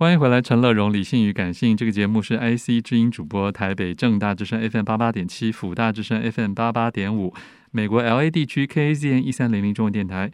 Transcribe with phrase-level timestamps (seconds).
[0.00, 7.34] 欢迎回来，陈乐融理性与感性这个节目是 IC 之音主播，台北正大之声 FM 八八点七，辅大之声 FM 八八点五，
[7.70, 10.32] 美国 LA 地区 KAZN 一三零零中文电台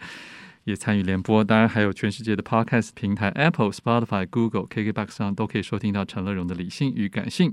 [0.62, 7.52] 也参与联播，当然还有全世界的 Podcast 平台 Apple、Spotify、Google、KKBox 上都可以收听到陈乐融的理性与感性。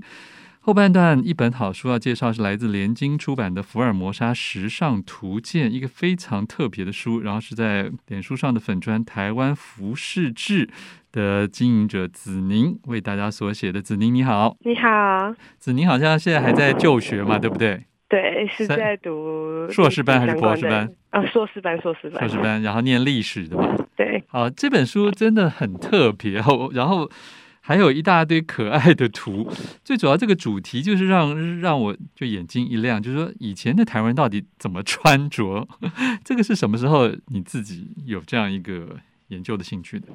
[0.66, 10.70] 后半段一本好书要介绍是来自联经出版的《福尔摩沙时尚图鉴》，一个非常特别的书，然后是在脸书上的粉砖台湾服饰志
[11.12, 13.82] 的经营者子宁为大家所写的。
[13.82, 17.84] 子宁你好，你好，子宁好像现在还在就学嘛，对不对？
[18.08, 20.90] 对，是在读硕士班还是博士班？
[21.10, 23.76] 啊，硕士班，硕士班，硕士班，然后念历史的嘛。
[23.94, 27.10] 对，好，这本书真的很特别哦，然后。
[27.66, 29.50] 还有一大堆可爱的图，
[29.82, 35.66] 最主要这个主题就是让让我就眼睛一亮，就是说以前的台湾到底怎么穿着？
[36.22, 38.98] 这个是什么时候你自己有这样一个？
[39.28, 40.08] 研究的兴趣的，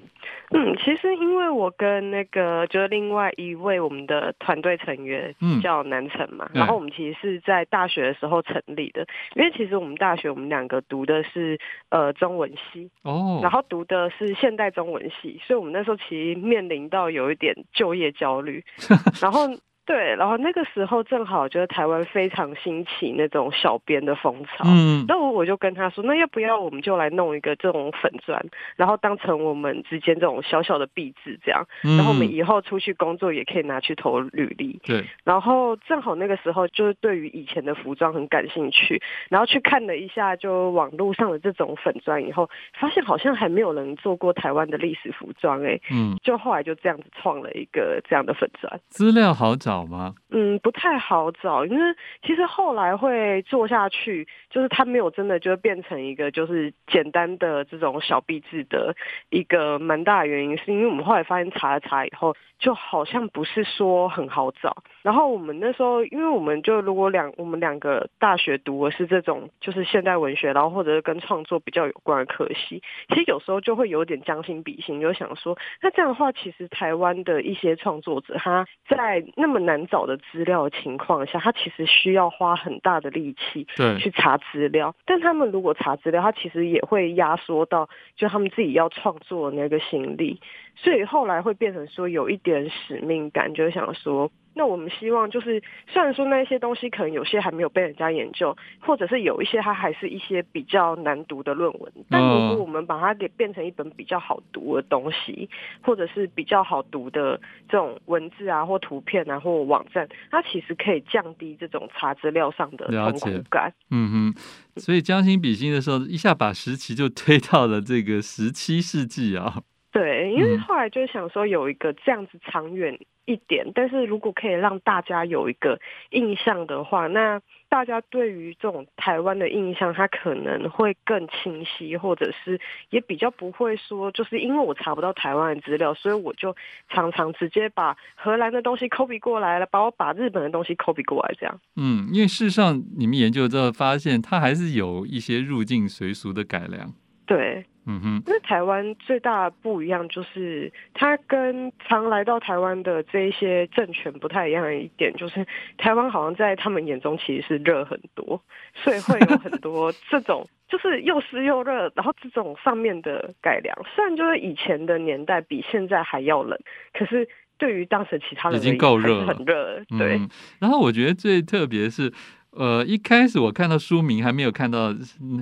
[0.52, 18.64] 嗯，其实因为我跟那个就是另外一位我们的团队成员叫南城嘛，嗯、然后我们其实是在大学的时候成立的，因为其实我们大学我们两个读的是呃中文系哦，然后读的是现代中文系，所以我们那时候其实面临到有一点就业焦虑，
[19.22, 19.48] 然后。
[19.90, 28.40] 对，然后那个时候正好就是台湾非常兴起那种小编的风潮，嗯，那我我就跟他说，那要不要我们就来弄一个这种粉砖，
[28.76, 42.48] 然后当成我们之间这种小小的壁纸这样，嗯，然后我们以后出去工作也可以拿去投履历，对，然后正好那个时候就是对于以前的服装很感兴趣，然后去看了一下就网络上的这种粉砖以后，
[42.80, 49.79] 发现好像还没有人做过台湾的历史服装，哎，嗯，就后来就这样子创了一个这样的粉砖，资料好找。
[49.80, 50.14] 好吗？
[50.30, 58.94] 嗯，不太好找，因为其实后来会做下去，就是它没有真的就变成一个就是简单的这种小壁纸的
[59.30, 64.84] 一个蛮大的原因，是因为我们后来发现查了查以后，就好像不是说很好找。
[65.02, 83.68] 然后我们那时候，因为我们就如果两我们两个大学读的是这种就是现代文学，然后或者是跟创作比较有关的科系，其实有时候就会有点将心比心，就想说，那这样的话，其实台湾的一些创作者他在那么难找的资料的情况下，他其实需要花很大的力气
[84.00, 84.96] 去查资料。
[85.06, 90.42] 但他们如果查资料，他其实也会压缩到就他们自己要创作的那个心力。
[90.76, 94.32] 所以后来会变成说有一点使命感，就想说。
[94.60, 105.50] 那我们希望就是，虽然说那些东西可能有些还没有被人家研究，或者是有一些它还是一些比较难读的论文，但如果我们把它给变成一本比较好读的东西，
[105.82, 107.40] 或者是比较好读的
[107.70, 113.74] 这种文字啊，或图片啊，或网站，它其实可以降低这种查资料上的痛苦感。
[113.92, 119.64] 嗯哼，所以将心比心的时候，一下把时期就推到了这个十七世纪啊。
[120.00, 123.00] 对，因为后来就想说有一个这样子长远。
[123.26, 125.80] 一点，但是如果可以让大家有一个
[126.10, 127.40] 印象的话，那
[127.70, 132.60] 大家对于这种台湾的印象，它可能会更清晰，或者是
[132.90, 136.56] 也比较不会说，就是因为我查不到台湾的资料，所以我就
[136.90, 141.60] 常常直接把荷兰的东西 copy 过来了，把我把日本的东西 copy 过来，这样。
[141.76, 146.92] 嗯，因为事实上你们研究之后发现，它还是有一些入境随俗的改良。
[147.28, 147.64] 对。
[147.92, 155.44] 嗯哼，那台湾最大的不一样就是，它跟常来到台湾的这一些政权不太一样的一点，就是
[155.76, 158.40] 台湾好像在他们眼中其实是热很多，
[158.76, 166.60] 所以会有很多这种 就是又湿又热，然后这种上面的改良，虽然就是以前的年代比现在还要冷，
[166.94, 167.28] 可是
[167.58, 169.84] 对于当时其他人已经够热，很热。
[169.98, 170.30] 对、嗯，
[170.60, 172.14] 然后我觉得最特别是。
[172.52, 174.94] 呃，一开始我看到书名还没有看到，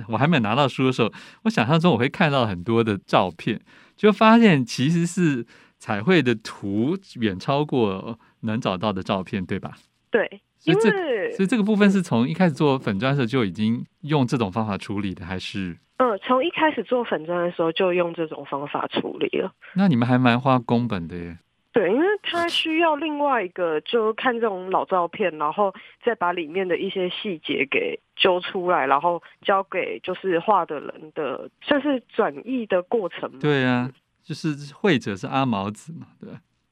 [0.08, 1.10] 我还没有拿到书的时候，
[1.44, 3.60] 我想象中我会看到很多的照片，
[3.96, 5.46] 就发现其实是
[5.78, 9.72] 彩绘的图远超过能找到的照片，对吧？
[10.10, 10.90] 对，所以这
[11.32, 15.76] 所以这个部分是从一开始做粉砖的时候就已经用这种方法处理的，还是？
[15.96, 19.50] 嗯，从一开始做粉砖的时候就用这种方法处理了。
[19.74, 21.38] 那你们还蛮花工本的耶。
[21.70, 25.72] 对，因为他需要另外一个，就看这种老照片，然后
[26.02, 33.30] 再把里面的一些细节给揪出来，然后交给就是画的人的，算是转译的过程。
[33.38, 33.90] 对啊，
[34.24, 36.30] 就是绘者是阿毛子嘛，对。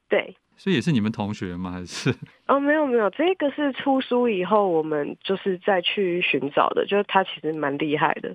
[0.09, 1.73] 对，所以也是你们同学吗？
[1.73, 2.13] 还是？
[2.47, 8.35] 哦，没有没有，这个是出书以后我们就是再去寻找的，就是他其实蛮厉害的，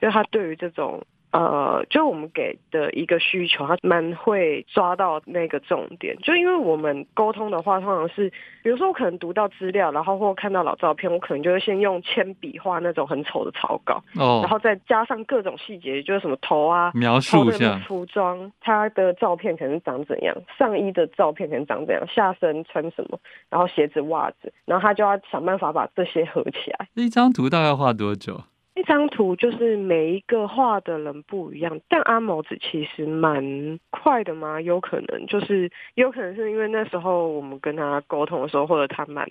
[0.00, 1.04] 就他对于这种。
[1.30, 6.16] 呃，就我们给的一个需求，他蛮会抓到那个重点。
[6.22, 8.30] 就因为我们沟通的话，通常是，
[8.62, 23.18] 比如说我可能读到资料，然后或看到老照片，我可能就会先用铅笔画那种很丑的草稿，哦，然后再加上各种细节，就是什么头啊，描述一下服装，他的照片可能长怎样，上衣的照片可能长怎样，下身穿什么，
[23.50, 26.88] 然后鞋子、袜子，然后他就要想办法把这些合起来。
[26.94, 28.40] 一张图大概画多久？
[28.88, 39.28] 一张图就是每一个画的人不一样，但阿毛子其实蛮快的嘛，有可能就是有可能是因为那时候我们跟他沟通的时候，或者他蛮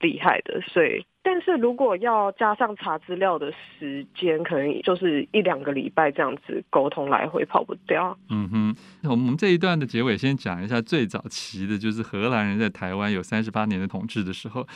[0.00, 8.14] 厉害的，所以但是如果要加上查资料的时间，可能就是一两个礼拜这样子沟通来回跑不掉。
[8.28, 8.76] 嗯哼，
[9.10, 14.66] 我们这一段的结尾先讲一下最早期的，就是荷兰人在台湾有三十八年的统治的时候。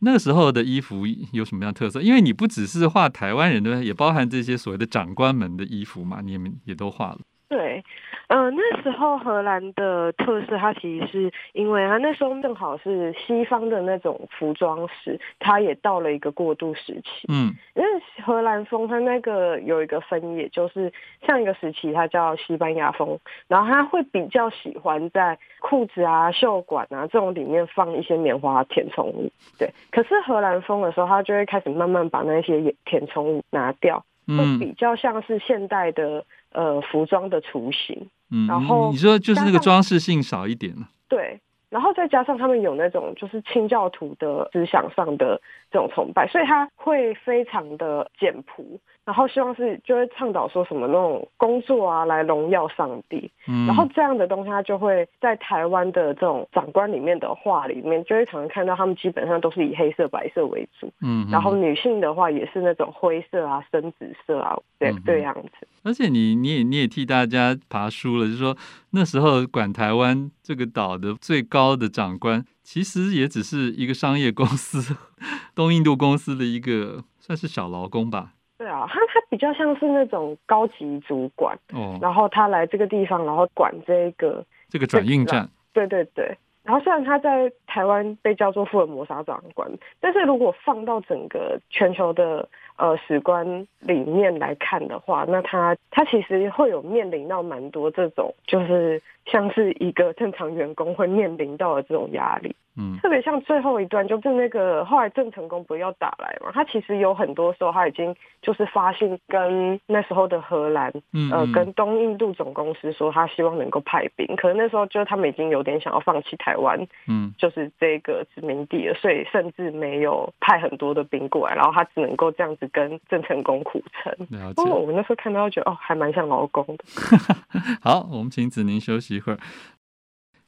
[0.00, 2.02] 那个时候的衣服有什么样的特色？
[2.02, 7.20] 因为你不只是画台湾人的，也包含这些所谓的长官们的衣服嘛，你们也都画了。
[7.48, 7.82] 对，
[8.28, 17.26] 呃，那时候荷兰的特色，它其实是因为它那时候正好是西方的那种服装史，它也到了一个过渡时期。
[17.28, 17.88] 嗯，因为
[18.24, 20.92] 荷兰风它那个有一个分野，就是
[21.26, 29.30] 上一个时期它叫西班牙风，然后它会比较喜欢在裤子啊、袖管啊这种里面放一些棉花填充物。
[29.58, 36.24] 对，可是荷兰风的时候，它就会开始慢慢把那些填充物拿掉，会比较像是现代的。
[36.52, 41.38] 呃，服装的雏形，嗯，然后你说就是那个装饰性少一点了，对，
[41.68, 45.38] 然后再加上他们有那种就是清教徒的思想上的
[45.70, 48.80] 这种崇拜，所以他会非常的简朴。
[49.06, 53.30] 然后希望是就会倡导说什么那种工作啊，来荣耀上帝。
[53.46, 60.92] 嗯，然后这样的东西，他就会在台湾的这种长官里面的话里面，就会常常看到他们基本上都是以黑色、白色为主。
[61.00, 65.68] 嗯，然后女性的话也是那种灰色啊、深紫色啊，对，这样子。
[65.84, 68.56] 而且你你也你也替大家爬书了，就是说
[68.90, 74.96] 那时候管台湾这个岛的最高的长官，其实也只是一个商业公司
[75.54, 78.32] 东印度公司的一个算是小劳工吧。
[78.58, 86.36] 对啊， 他他比较像是那种高级主管，哦，然后他来这个地方，然后管这个这个转运站，对对对。
[86.62, 89.70] 然后虽然他在台湾被叫做福尔摩沙长官，
[90.00, 102.54] 但是如果放到整个全球的呃史观里面来看的话，那他他其实会有面临到蛮多这种，就是像是一个正常员工会面临到的这种压力。
[102.78, 106.50] 嗯，特别像最后一段，就是那个后来郑成功不是要打来嘛？
[106.52, 116.78] 他其实有很多时候他已经就是发信跟那时候的荷兰，嗯，嗯，呃，跟东印度总公司说他希望能够派兵，可是那时候就是他们已经有点想要放弃台湾，
[117.08, 124.26] 嗯，就是这个殖民地了，所以甚至没有派很多的兵过来，然后他只能够这样子跟郑成功苦撑。
[124.54, 126.84] 不过我们那时候看到觉得哦，还蛮像劳工的。
[127.80, 129.38] 好，我们请子宁休息一会儿。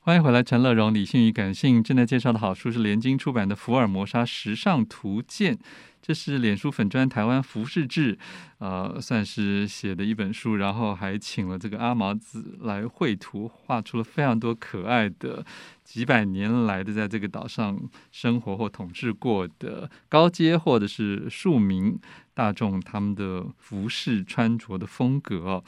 [0.08, 5.54] 欢迎回来，陈乐荣，理性与感性正在介绍的好书是联经出版的《福尔摩沙时尚图鉴》，
[6.00, 8.18] 这是脸书粉专台湾服饰志，
[8.56, 15.44] 呃，算是写的一本书，然后还请了这个阿毛子来绘图，画出了非常多可爱的
[15.84, 17.78] 几百年来的在这个岛上
[18.10, 22.00] 生活或统治过的高阶或者是庶民
[22.32, 25.62] 大众他们的服饰穿着的风格。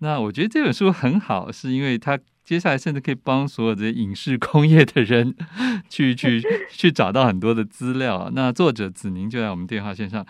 [0.00, 2.18] 那我觉得这本书很好，是因为它。
[2.48, 5.34] 接下来甚至可以帮所有的影视工业的人
[5.90, 8.30] 去去去找到很多的资料。
[8.32, 10.24] 那作者子宁就在我们电话线上，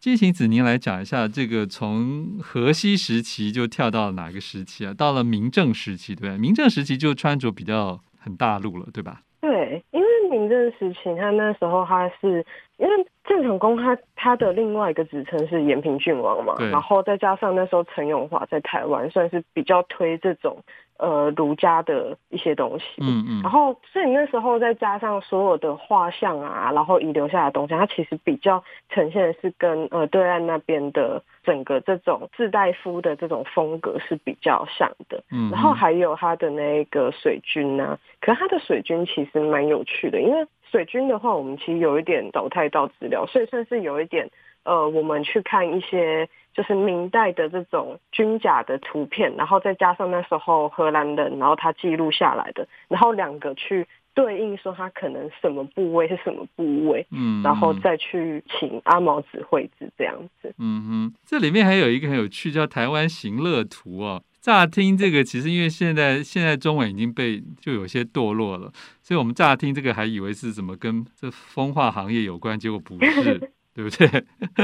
[0.00, 4.92] 进行子宁来讲一下这个从河西时期就跳到了哪个时期啊？
[4.92, 6.36] 到了明正时期，对吧？
[6.36, 9.22] 明正时期就穿着比较很大陆了，对吧？
[9.40, 12.44] 对，因为明郑时期他那时候他是
[12.78, 20.56] 因为郑成功他他的另外一个职称是延平郡王嘛，然后再加上那时候陈永华在台湾算是比较推这种。
[21.02, 44.30] 呃，儒家的一些东西，嗯嗯，然后所以那时候再加上所有的画像啊，然后遗留下来的东西，它其实比较呈现的是跟呃对岸那边的整个这种士大夫的这种风格是比较像的，嗯，然后还有他的那个水军呢、啊，可是它的水军其实蛮有趣的，因为水军的话，我们其实有一点找太到资料，所以算是有一点
[44.64, 46.28] 呃，我们去看一些。
[46.54, 60.54] 就是明代的这种军甲的图片，然后再加上那时候荷兰人，然后他记录下来的，然后两个去对应，说他可能什么部位是什么部位，嗯，然后再去请阿毛子绘制这样子。
[60.58, 64.22] 嗯哼，这里面还有一个很有趣，叫《台湾行乐图》哦。
[64.42, 73.50] 乍听这个，其实因为现在现在中文已经被就有些堕落了，所以我们乍听这个还以为是什么跟这风化行业有关，结果不是。
[73.74, 74.06] 对不对？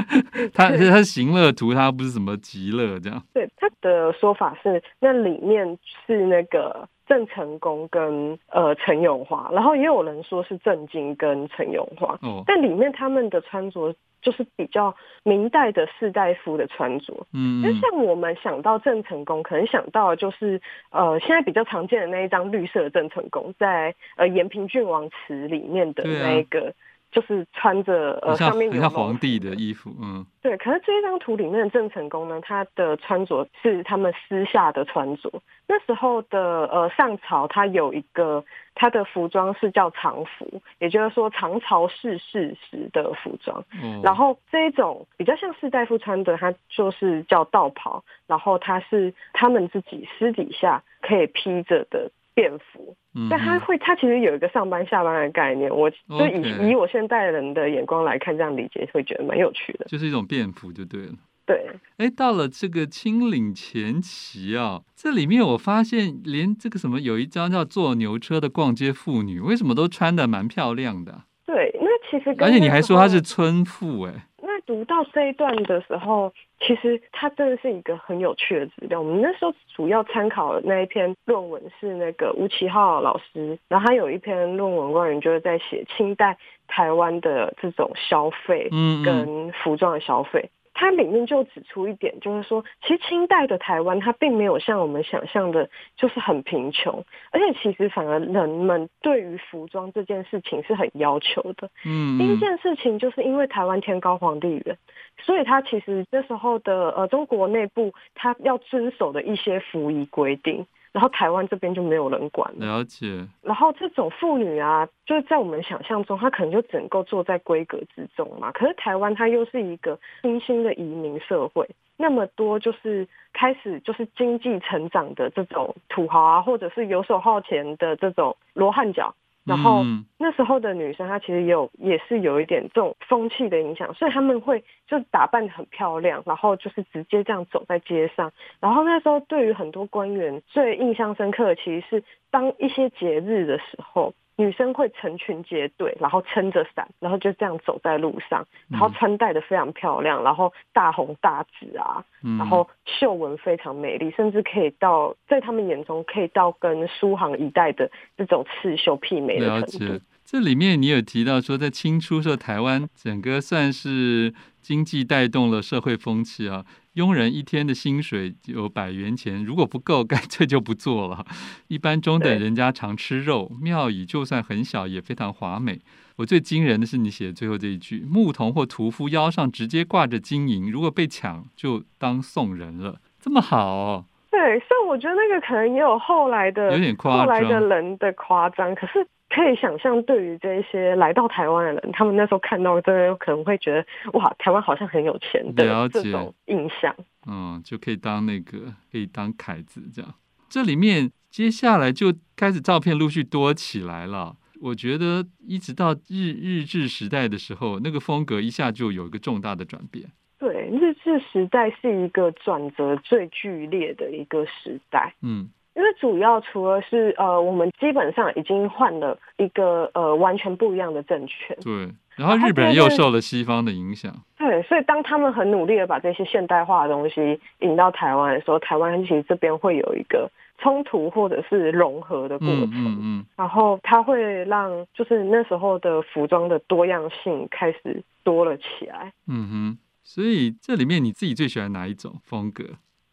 [0.53, 3.23] 他他行乐图，他不是什么极乐这样。
[3.33, 12.19] 对，他的说法是，那里面是那个郑成功跟呃陈永华，然后也有人说是郑经跟陈永华。
[12.23, 17.15] 哦，但里面他们的穿着就是比较明代的士大夫的穿着。
[17.33, 20.61] 嗯，就像我们想到郑成功，可能想到的就是
[20.91, 26.75] 呃现在比较常见的那一张绿色的郑成功，在呃延平郡王祠里面的那一个。
[27.11, 30.57] 就是穿着呃上面有像皇帝的衣服，嗯，对。
[30.59, 35.31] 可是这一张图里面的郑成功呢，他的穿着是他们私下的穿着。
[35.67, 43.65] 那时候的呃上朝，他有一个他的服装是叫常服，也就是说常朝视事时的服装。
[43.83, 52.11] 嗯，然后这一种比较像士大夫穿的，他就是叫道袍，然后他是他们自己私底下可以披着的。
[52.35, 52.95] 便服，
[53.31, 55.71] 但他会，他其实有一个上班下班的概念。
[55.75, 55.97] 我就
[56.33, 59.85] 以.以我现代人的眼光来看，这样理解会觉得蛮有趣的。
[59.87, 61.13] 就是一种便服就对了。
[61.47, 71.23] 对，哎，到了这个清领前期啊，这里面我发现连这个什么有一张叫坐牛车的逛街妇女，为什么都穿的蛮漂亮的？
[71.47, 74.28] 对，那其实而且你还说她是村妇，哎。
[74.69, 79.01] 读到这一段的时候，其实它真的是一个很有趣的资料。
[79.01, 88.69] 我们那时候主要参考的那一篇论文是那个吴奇浩老师，然后他有一篇论文关于就是在写清代台湾的这种消费，
[89.03, 90.51] 跟服装的消费。
[90.81, 101.69] 它里面就指出一点，就是说，其实清代的台湾，它并没有像我们想象的，就是很贫穷，而且其实反而人们对于服装这件事情是很要求的。
[101.85, 104.79] 嗯，第一件事情就是因为台湾天高皇帝远，
[105.21, 110.65] 所以它其实那时候的呃中国内部，它要遵守的一些服仪规定。
[110.93, 112.67] 然后台湾这边就没有人管了。
[112.67, 113.27] 了解。
[113.43, 118.51] 然后这种妇女啊，就是在我们想象中，她可能就只能够坐在规格之中嘛。
[118.53, 129.15] 可是台湾它又是一个新兴的移民社会，那么多就是开始就是经济成长的这种土豪啊，或者是游手好闲的这种罗汉脚。
[129.49, 129.83] 然后
[130.19, 138.31] 那时候的女生，她其实也有也是有一点这种风气的影响，所以他们会就打扮得很漂亮，然后就是直接这样走在街上。
[138.61, 144.13] 然后那时候对于很多官员最印象深刻，其实是当一些节日的时候。
[144.39, 152.05] 女生会成群结队，然后撑着伞，然后就这样走在路上，然后穿戴的非常漂亮，然后大红大紫啊，
[152.39, 160.05] 然后秀纹非常美丽，甚至可以到在他们眼中可以到跟苏杭一带的这种刺绣媲美的程度。
[160.31, 166.67] 这里面你有提到说，在清初时候，台湾整个算是经济带动了社会风气啊。
[166.93, 171.25] 佣人一天的薪水有百元钱，如果不够，干脆就不做了。
[171.69, 175.81] 一般中等人家常吃肉，庙宇就算很小也非常华美。
[176.17, 183.01] 我最惊人的是你写最后这一句：牧童或屠夫腰上直接挂着金银，如果被抢就当送人了。
[183.19, 184.05] 这么好哦？
[184.31, 189.09] 对，所以我觉得那个可能也有后来的有点夸张，后来的人的夸张，可是。
[189.31, 193.87] 可以想象，对于这一些来到台湾的人，他们那时候看到，真的可能会觉得，
[194.19, 196.95] 哇，台湾好像很有钱的这种印象。
[197.27, 200.15] 嗯，就可以当那个，可以当凯子这样。
[200.49, 204.35] 这里面接下来就开始照片陆续多起来了。
[204.61, 210.11] 我觉得一直到日日治时代的时候，那个风格一下就有一个重大的转变。
[210.39, 215.15] 对，日治时代是一个转折最剧烈的一个时代。
[215.21, 215.51] 嗯。
[215.79, 221.57] 因为主要除了是呃，我们基本上已经换了一个呃完全不一样的政权。
[221.63, 224.13] 对，然后日本人又受了西方的影响。
[224.37, 232.71] 对，所以当他们很努力的把这些现代化的东西引到台湾的时候，台湾其实这边会有一个冲突或者是融合的过程。
[232.73, 233.27] 嗯嗯，嗯。
[233.37, 239.13] 然后它会让就是那时候的服装的多样性开始多了起来。
[239.29, 242.65] 嗯哼，所以这里面你自己最喜欢哪一种风格？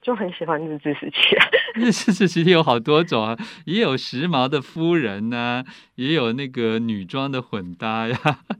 [0.05, 3.35] 就很喜欢日治时期啊，日治时期有好多种啊，
[3.65, 8.15] 也有时髦的夫人呐、啊，也有那个女装的混搭呀。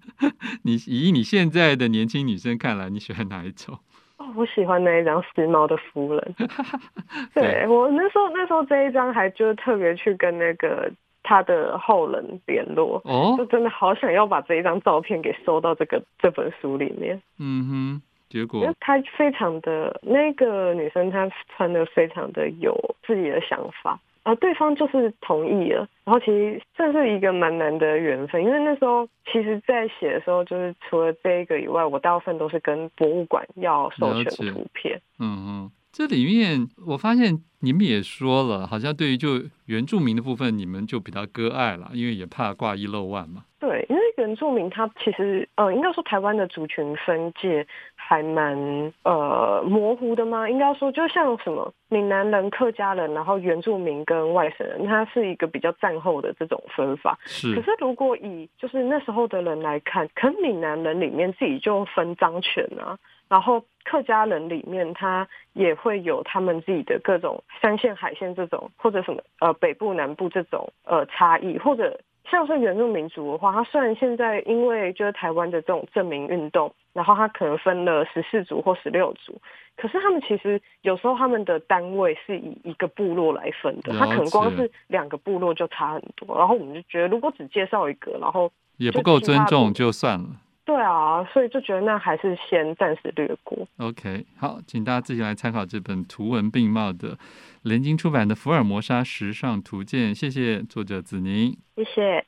[0.66, 3.78] 你以你现在的年轻女生看来，你喜欢哪一种？
[4.18, 6.36] 哦，我喜欢那一张时髦的夫人。
[7.36, 17.22] 对，对我那时候那时候这一张还就特别去跟那个他的后人联络，哦，就真的好想要把这一张照片给收到这个这本书里面。
[17.38, 18.02] 嗯哼。
[18.36, 22.75] 结果，她非常的那个女生，她穿的非常的有
[23.08, 25.88] 自己的想法，然后对方就是同意了。
[26.04, 35.00] 然后其实这是一个蛮难的缘分，因为那时候其实，在写的时候，就是除了这一个以外，我大部分都是跟博物馆要授权图片。
[35.18, 43.46] 嗯嗯，这里面我发现你们也说了，好像对于就原住民的部分，你们就比较割爱了，因为也怕挂一漏万嘛。
[43.66, 48.56] 对，因为原住民他其实呃，应该说台湾的族群分界还蛮
[49.04, 50.48] 呃模糊的吗？
[50.48, 57.18] 应该说就像什么闽南人、客家人，然后原住民跟外省人，他是一个比较战后的这种分法。
[57.26, 57.56] 是。
[57.56, 62.96] 可是如果以就是那时候的人来看，可能闽南人里面自己就分赃权啊。
[63.28, 79.39] 然后客家人里面，他也会有他们自己的各种山线、海线这种，或者什么呃北部、南部这种呃差异，或者像是原住民族的话，他虽然现在因为就是台湾的这种证明运动，然后他可能分了十四族或十六族，
[79.77, 86.38] 可是他们其实有时候他们的单位是以一个部落来分的，他可能光是两个部落就差很多。
[86.38, 90.25] 然后我们就觉得，如果只介绍一个，然后也不够尊重，就算了。
[90.66, 93.56] 对啊，所以就觉得那还是先暂时略过。
[93.78, 97.18] OK，好，请大家自己来参考这本图文并茂的
[97.62, 100.14] 联经出版的《福尔摩沙时尚图鉴》。
[100.18, 102.26] 谢谢作者子宁，谢谢。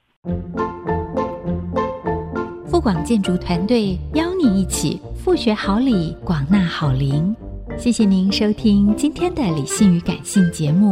[2.67, 7.35] 富广建筑团队邀你一起富学好礼，广纳好邻。
[7.75, 10.91] 谢谢您收听今天的理性与感性节目。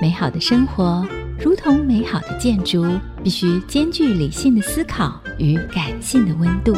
[0.00, 1.06] 美好的生活
[1.44, 2.86] 如同美好的建筑，
[3.22, 6.72] 必须兼具理性的思考与感性的温度。